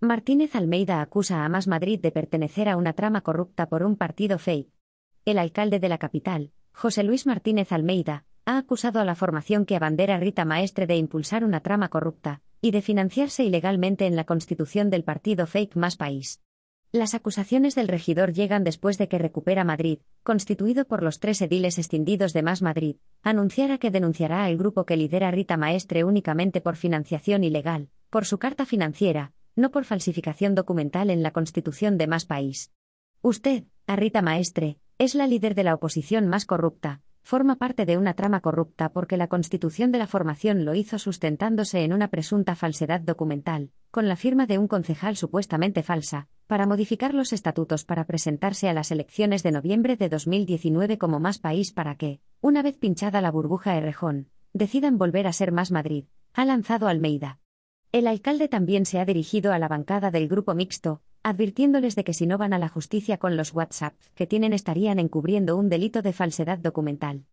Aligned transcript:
Martínez 0.00 0.54
Almeida 0.54 1.00
acusa 1.00 1.44
a 1.44 1.48
Más 1.48 1.66
Madrid 1.66 1.98
de 1.98 2.12
pertenecer 2.12 2.68
a 2.68 2.76
una 2.76 2.92
trama 2.92 3.22
corrupta 3.22 3.68
por 3.68 3.82
un 3.82 3.96
partido 3.96 4.38
fake. 4.38 4.70
El 5.24 5.38
alcalde 5.38 5.80
de 5.80 5.88
la 5.88 5.98
capital, 5.98 6.52
José 6.72 7.02
Luis 7.02 7.26
Martínez 7.26 7.72
Almeida, 7.72 8.24
ha 8.44 8.58
acusado 8.58 9.00
a 9.00 9.04
la 9.04 9.16
formación 9.16 9.66
que 9.66 9.74
abandera 9.74 10.20
Rita 10.20 10.44
Maestre 10.44 10.86
de 10.86 10.94
impulsar 10.94 11.42
una 11.42 11.62
trama 11.62 11.88
corrupta 11.88 12.42
y 12.60 12.70
de 12.70 12.80
financiarse 12.80 13.42
ilegalmente 13.42 14.06
en 14.06 14.14
la 14.14 14.22
constitución 14.22 14.88
del 14.88 15.02
partido 15.02 15.48
fake 15.48 15.74
Más 15.74 15.96
País. 15.96 16.42
Las 16.92 17.14
acusaciones 17.14 17.74
del 17.74 17.88
regidor 17.88 18.32
llegan 18.32 18.62
después 18.62 18.98
de 18.98 19.08
que 19.08 19.18
Recupera 19.18 19.64
Madrid, 19.64 19.98
constituido 20.22 20.84
por 20.84 21.02
los 21.02 21.18
tres 21.18 21.42
ediles 21.42 21.76
escindidos 21.76 22.32
de 22.32 22.44
Más 22.44 22.62
Madrid, 22.62 22.98
anunciara 23.22 23.78
que 23.78 23.90
denunciará 23.90 24.44
al 24.44 24.58
grupo 24.58 24.86
que 24.86 24.96
lidera 24.96 25.32
Rita 25.32 25.56
Maestre 25.56 26.04
únicamente 26.04 26.60
por 26.60 26.76
financiación 26.76 27.42
ilegal, 27.42 27.88
por 28.10 28.26
su 28.26 28.38
carta 28.38 28.64
financiera, 28.64 29.32
no 29.58 29.70
por 29.70 29.84
falsificación 29.84 30.54
documental 30.54 31.10
en 31.10 31.22
la 31.22 31.32
Constitución 31.32 31.98
de 31.98 32.06
más 32.06 32.24
país. 32.24 32.72
Usted, 33.22 33.64
a 33.88 33.96
Rita 33.96 34.22
Maestre, 34.22 34.78
es 34.98 35.16
la 35.16 35.26
líder 35.26 35.54
de 35.56 35.64
la 35.64 35.74
oposición 35.74 36.28
más 36.28 36.46
corrupta, 36.46 37.02
forma 37.22 37.56
parte 37.56 37.84
de 37.84 37.98
una 37.98 38.14
trama 38.14 38.40
corrupta 38.40 38.88
porque 38.88 39.16
la 39.16 39.26
constitución 39.26 39.90
de 39.92 39.98
la 39.98 40.06
formación 40.06 40.64
lo 40.64 40.74
hizo 40.74 40.98
sustentándose 40.98 41.82
en 41.82 41.92
una 41.92 42.08
presunta 42.08 42.54
falsedad 42.54 43.00
documental, 43.00 43.70
con 43.90 44.08
la 44.08 44.16
firma 44.16 44.46
de 44.46 44.58
un 44.58 44.68
concejal 44.68 45.16
supuestamente 45.16 45.82
falsa, 45.82 46.28
para 46.46 46.66
modificar 46.66 47.12
los 47.12 47.32
estatutos 47.32 47.84
para 47.84 48.04
presentarse 48.04 48.68
a 48.68 48.72
las 48.72 48.92
elecciones 48.92 49.42
de 49.42 49.52
noviembre 49.52 49.96
de 49.96 50.08
2019 50.08 50.98
como 50.98 51.20
más 51.20 51.38
país 51.38 51.72
para 51.72 51.96
que, 51.96 52.20
una 52.40 52.62
vez 52.62 52.78
pinchada 52.78 53.20
la 53.20 53.32
burbuja 53.32 53.76
Errejón, 53.76 54.28
decidan 54.52 54.98
volver 54.98 55.26
a 55.26 55.32
ser 55.32 55.50
más 55.50 55.70
Madrid, 55.72 56.04
ha 56.32 56.44
lanzado 56.44 56.86
Almeida. 56.86 57.40
El 57.90 58.06
alcalde 58.06 58.48
también 58.48 58.84
se 58.84 59.00
ha 59.00 59.06
dirigido 59.06 59.50
a 59.50 59.58
la 59.58 59.66
bancada 59.66 60.10
del 60.10 60.28
grupo 60.28 60.54
mixto, 60.54 61.00
advirtiéndoles 61.22 61.96
de 61.96 62.04
que 62.04 62.12
si 62.12 62.26
no 62.26 62.36
van 62.36 62.52
a 62.52 62.58
la 62.58 62.68
justicia 62.68 63.16
con 63.16 63.38
los 63.38 63.54
WhatsApp 63.54 63.94
que 64.14 64.26
tienen 64.26 64.52
estarían 64.52 64.98
encubriendo 64.98 65.56
un 65.56 65.70
delito 65.70 66.02
de 66.02 66.12
falsedad 66.12 66.58
documental. 66.58 67.24